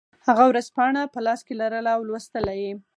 هغه 0.27 0.43
ورځپاڼه 0.49 1.01
په 1.13 1.19
لاس 1.25 1.39
کې 1.47 1.53
لرله 1.61 1.91
او 1.95 2.01
لوستله 2.09 2.53
یې 2.61 2.71